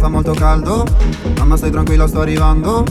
fa 0.00 0.08
molto 0.08 0.32
caldo. 0.32 0.86
Mamma 1.36 1.58
stai 1.58 1.70
tranquilla 1.70 2.08
sto 2.08 2.22
arrivando. 2.22 2.84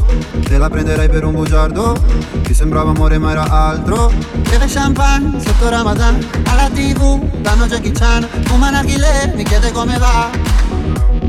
Te 0.43 0.57
la 0.59 0.69
prenderei 0.69 1.09
per 1.09 1.25
un 1.25 1.33
bugiardo. 1.33 1.97
Ti 2.43 2.53
sembrava 2.53 2.91
amore 2.91 3.17
ma 3.17 3.31
era 3.31 3.49
altro. 3.49 4.11
Beve 4.47 4.67
champagne 4.67 5.41
sotto 5.41 5.69
Ramadan. 5.69 6.23
Alla 6.45 6.69
tv 6.71 7.19
danno 7.41 7.65
Jackie 7.65 7.91
Chan 7.91 8.27
Fuma 8.45 8.69
narghile 8.69 9.33
mi 9.35 9.43
chiede 9.43 9.71
come 9.71 9.97
va. 9.97 10.29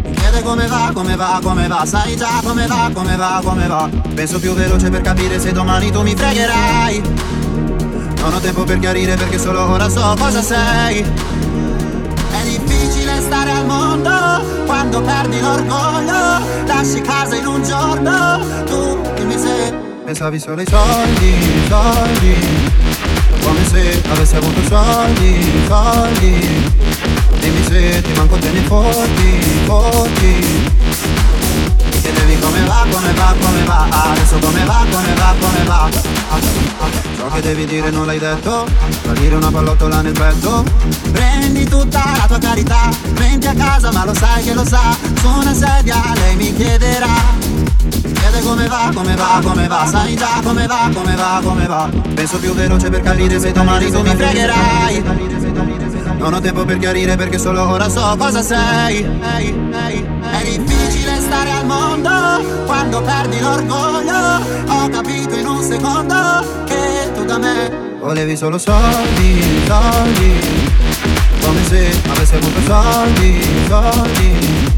Mi 0.03 0.12
chiede 0.12 0.43
come 0.43 0.66
va, 0.66 0.91
come 0.93 1.16
va, 1.16 1.41
come 1.43 1.66
va. 1.66 1.87
Sai 1.87 2.15
già 2.15 2.41
come 2.45 2.67
va, 2.67 2.91
come 2.92 3.17
va, 3.17 3.41
come 3.42 3.67
va. 3.67 3.89
Penso 4.15 4.39
più 4.39 4.53
veloce 4.53 4.91
per 4.91 5.01
capire 5.01 5.41
se 5.41 5.53
domani 5.53 5.91
tu 5.91 6.03
mi 6.03 6.15
fregherai. 6.15 7.03
Non 8.20 8.34
ho 8.34 8.39
tempo 8.39 8.65
per 8.65 8.78
chiarire 8.78 9.17
perché 9.17 9.39
solo 9.39 9.67
ora 9.67 9.89
so 9.89 10.15
cosa 10.19 10.42
sei 10.42 11.30
quando 14.80 15.02
perdi 15.02 15.41
l'orgoglio. 15.41 16.41
Lasci 16.64 17.03
casa 17.03 17.36
in 17.36 17.47
un 17.47 17.62
giorno, 17.62 18.64
tu 18.64 18.98
dimmi 19.14 19.36
se 19.36 19.75
pensavi 20.05 20.39
solo 20.39 20.61
ai 20.61 20.67
soldi, 20.67 21.67
soldi. 21.69 22.69
Come 23.42 23.64
se 23.67 24.03
avessi 24.11 24.36
avuto 24.36 24.61
soldi, 24.69 25.64
soldi. 25.67 26.73
Dimmi 27.41 27.64
se 27.64 28.01
ti 28.01 28.12
manco 28.17 28.36
te 28.36 28.51
ne 28.51 28.61
fotti, 28.62 29.41
fotti. 29.67 30.69
Chiedevi 32.01 32.39
come 32.39 32.64
va, 32.64 32.86
come 32.91 33.12
va, 33.12 33.34
come 33.39 33.62
va 33.64 33.86
Adesso 33.91 34.39
come 34.39 34.64
va, 34.64 34.86
come 34.91 35.14
va, 35.14 35.34
come 35.39 35.64
va 35.64 36.70
Ciò 37.21 37.29
che 37.29 37.43
devi 37.43 37.67
dire 37.67 37.91
non 37.91 38.07
l'hai 38.07 38.19
detto 38.19 38.67
Salire 39.05 39.35
una 39.35 39.51
pallottola 39.51 40.01
nel 40.01 40.13
petto 40.13 40.65
Prendi 41.13 41.69
tutta 41.69 42.03
la 42.17 42.27
tua 42.27 42.39
carità 42.39 42.89
Menti 43.19 43.47
a 43.47 43.53
casa 43.53 43.93
ma 43.93 44.07
lo 44.07 44.15
sai 44.15 44.43
che 44.43 44.55
lo 44.55 44.65
sa 44.65 44.97
Su 45.21 45.29
una 45.29 45.53
sedia 45.53 45.97
lei 46.15 46.37
mi 46.37 46.57
chiederà. 46.57 47.13
Chiede 48.15 48.41
come 48.41 48.67
va, 48.69 48.91
come 48.95 49.15
va, 49.17 49.39
come 49.43 49.69
va 49.69 49.87
Sai 49.87 50.17
già 50.17 50.41
come 50.43 50.67
va, 50.67 50.89
come 50.95 51.15
va, 51.15 51.41
come 51.45 51.67
va. 51.67 51.91
Penso 52.15 52.39
più 52.39 52.55
veloce 52.55 52.89
per 52.89 53.03
capire 53.03 53.39
se 53.39 53.53
domani 53.53 53.91
tu 53.91 54.01
mi 54.01 54.17
fregherai. 54.17 55.05
Non 56.17 56.33
ho 56.33 56.41
tempo 56.41 56.65
per 56.65 56.79
chiarire 56.79 57.17
perché 57.17 57.39
solo 57.39 57.69
ora 57.69 57.91
so 57.91 58.15
cosa 58.19 58.41
sei. 58.41 59.03
È 59.03 60.43
difficile 60.43 61.21
stare 61.21 61.51
al 61.51 61.67
mondo 61.67 62.65
quando 62.65 63.03
perdi 63.03 63.41
l'orgoglio. 63.41 64.43
Ho 64.69 64.89
capito 64.89 65.37
in 65.37 65.47
un 65.47 65.63
secondo 65.63 66.59
da 67.31 67.39
me 67.39 67.70
volevi 68.00 68.36
solo 68.36 68.59
soldi, 68.59 69.62
soldi. 69.64 70.33
Come 71.41 71.64
se 71.64 72.00
avessi 72.09 72.34
avuto 72.34 72.61
soldi, 72.67 73.41
soldi. 73.69 74.69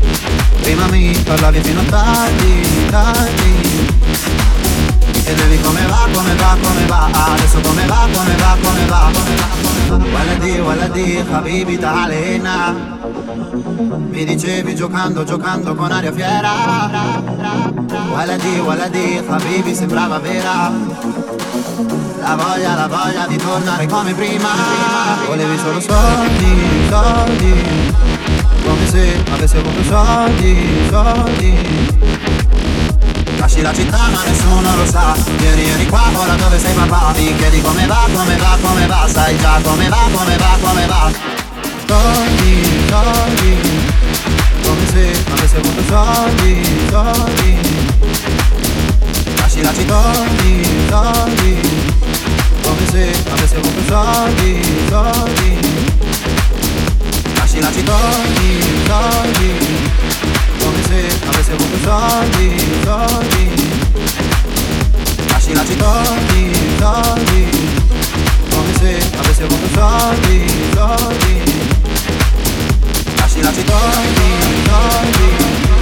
Prima 0.61 0.87
mi 0.89 1.17
parlavi 1.25 1.63
fino 1.63 1.81
a 1.81 1.85
tardi, 1.85 2.87
tardi. 2.91 3.91
Mi 5.07 5.21
chiedevi 5.23 5.61
come 5.63 5.87
va, 5.87 6.07
come 6.13 6.35
va, 6.35 6.57
come 6.61 6.87
va 6.87 7.33
Adesso 7.33 7.61
come 7.61 7.87
va, 7.87 8.07
come 8.13 8.37
va, 8.37 8.57
come 8.63 8.87
va, 8.87 9.11
come 9.13 9.35
va 9.37 10.11
Waladi, 10.13 10.59
waladi, 10.59 11.25
habibi 11.31 11.79
talena 11.79 12.75
Mi 14.11 14.25
dicevi 14.25 14.75
giocando, 14.75 15.25
giocando 15.25 15.75
con 15.75 15.91
aria 15.91 16.13
fiera 16.13 16.51
Waladi, 18.13 18.59
waladi, 18.59 19.23
habibi 19.27 19.75
sembrava 19.75 20.19
vera 20.19 20.92
La 22.23 22.37
voglia, 22.37 22.77
la 22.77 22.87
voglia 22.87 23.27
di 23.27 23.37
tornare 23.37 23.85
come 23.89 24.15
prima. 24.15 24.49
Volevi 25.27 25.59
solo 25.59 25.81
soldi, 25.81 26.87
soldi. 26.89 27.65
Come 28.65 28.87
se 28.89 29.25
avessi 29.29 29.57
avuto 29.57 29.83
soldi, 29.83 30.87
soldi. 30.89 31.89
Lasci 33.39 33.61
la 33.61 33.75
città 33.75 33.99
ma 34.13 34.23
nessuno 34.23 34.77
lo 34.77 34.87
sa. 34.87 35.17
Ieri 35.41 35.69
eri 35.69 35.87
qua, 35.89 36.03
ora 36.15 36.35
dove 36.35 36.61
sei 36.61 36.73
papà? 36.75 37.13
Mi 37.17 37.37
chiedi 37.37 37.61
come 37.61 37.87
va, 37.87 38.07
come 38.15 38.37
va, 38.37 38.57
come 38.63 38.87
va? 38.87 39.09
Sai 39.09 39.37
già 39.39 39.59
come 39.61 39.89
va, 39.89 40.09
come 40.13 40.37
va, 40.37 40.59
come 40.61 40.87
va. 40.87 41.11
Soldi, 41.89 42.87
soldi. 42.89 43.59
Come 44.63 44.87
se 44.93 45.25
avessi 45.29 45.57
avuto 45.57 45.83
soldi, 45.89 46.87
soldi. 46.89 47.59
Lasci 49.39 49.63
la 49.63 49.73
soldi, 49.75 50.87
soldi 50.89 51.82
Come 52.73 52.87
se 52.87 53.13
avessi 53.31 53.55
avuto 53.57 53.83
soldi, 53.87 54.63
soldi 54.89 55.59
Lasci 57.35 57.61
la 57.61 57.71
soldi, 57.71 58.63
soldi 58.87 59.91
come 60.59 60.83
se 60.89 61.19
avessi 61.27 61.51
avuto 61.51 61.77
soldi, 61.83 62.47
soldi 62.83 63.45
Lasci 65.29 65.53
la 65.53 65.65
soldi, 65.67 66.53
soldi 66.79 67.47
Come 68.49 68.75
se 68.81 69.11
avessi 69.19 69.43
avuto 69.43 69.69
soldi, 69.75 70.47
soldi 70.73 71.43
Lasci 73.17 73.43
la 73.43 73.53
soldi, 73.53 73.67
soldi 74.65 75.61
Come 75.69 75.82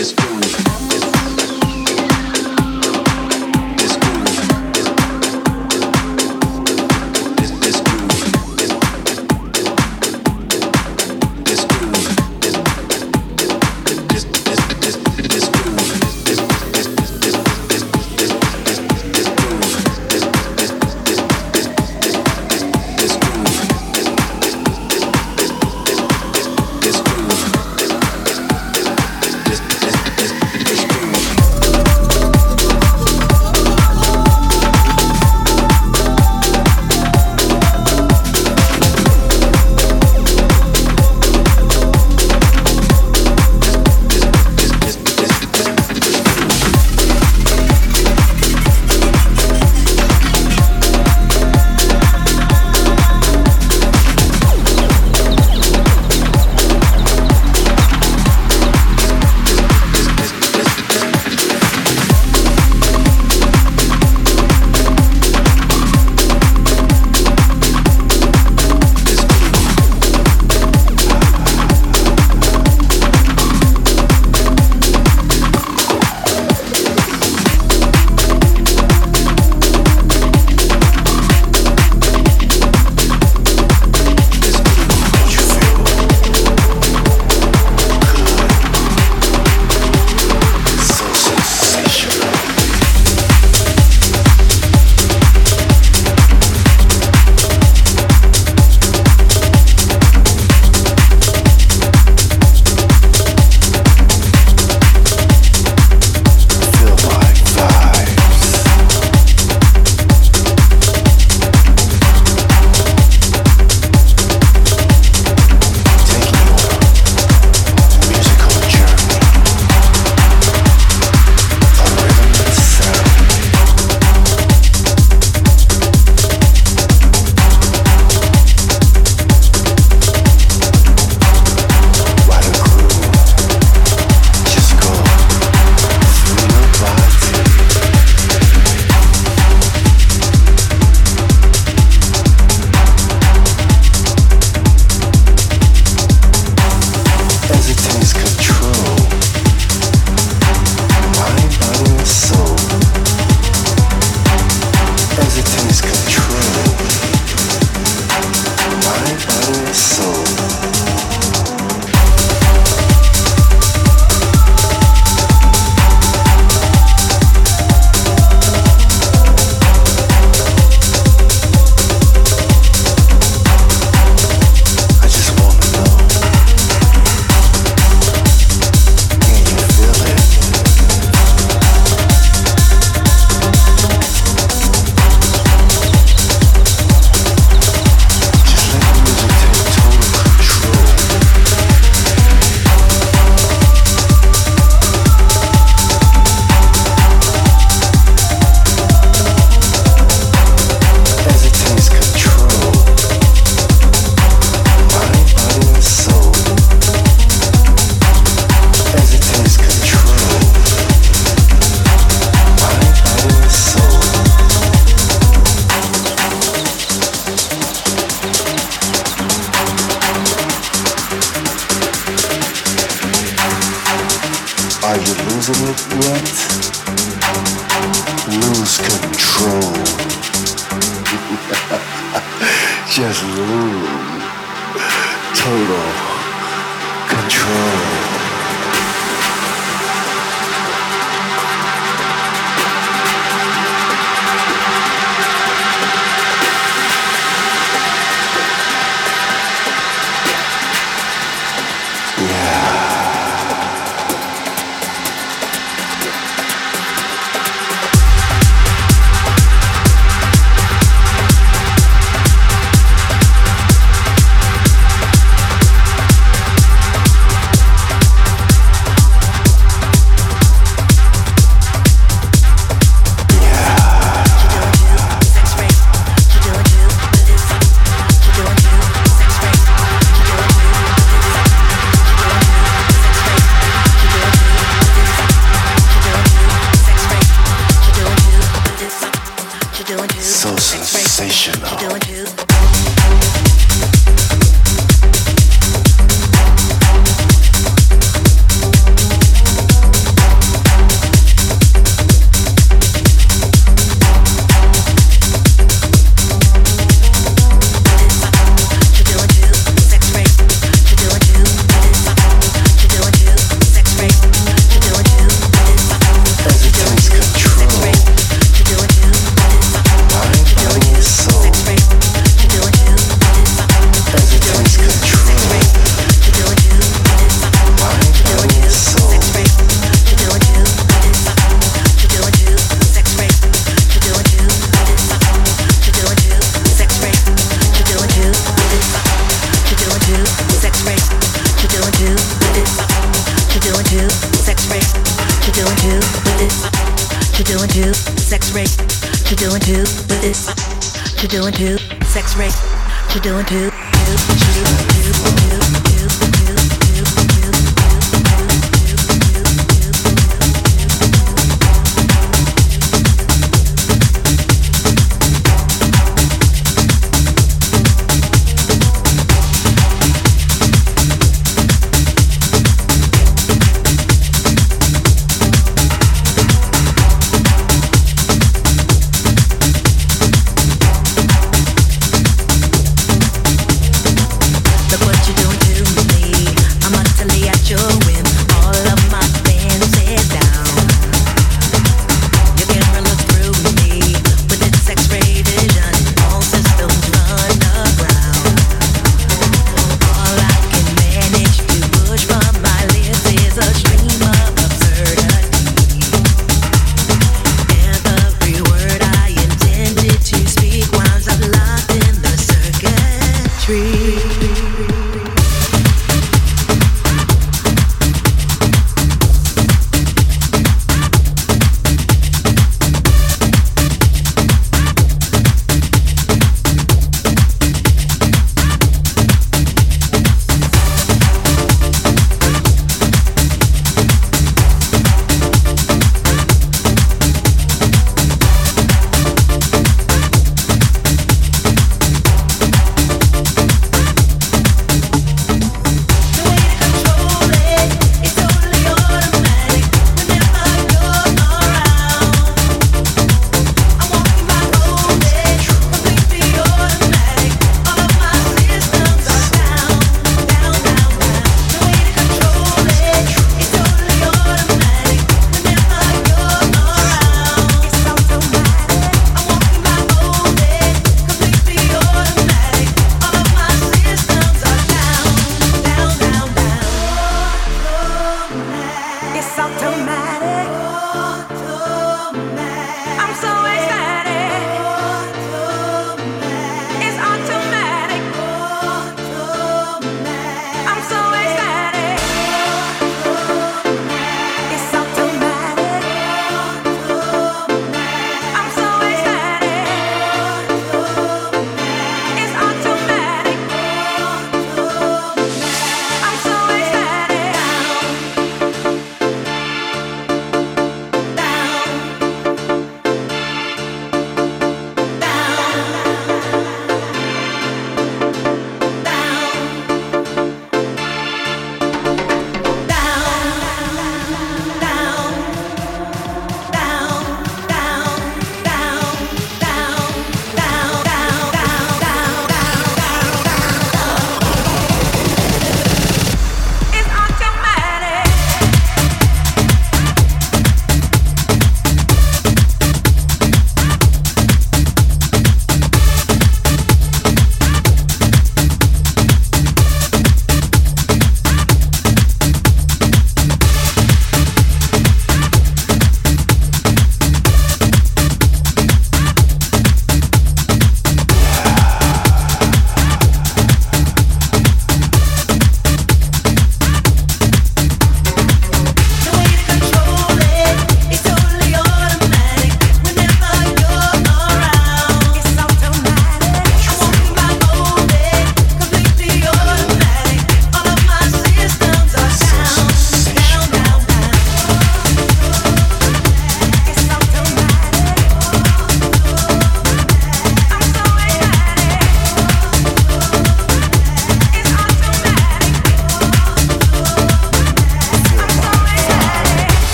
this 0.00 0.12
going. 0.14 0.69